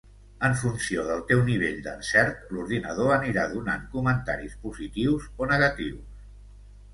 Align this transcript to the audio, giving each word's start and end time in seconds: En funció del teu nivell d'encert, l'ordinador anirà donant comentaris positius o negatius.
En 0.47 0.53
funció 0.59 1.01
del 1.09 1.19
teu 1.31 1.43
nivell 1.49 1.77
d'encert, 1.87 2.39
l'ordinador 2.55 3.11
anirà 3.17 3.45
donant 3.53 3.85
comentaris 3.93 4.57
positius 4.65 5.29
o 5.45 5.51
negatius. 5.55 6.27